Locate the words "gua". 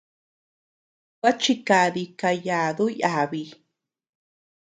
1.19-1.31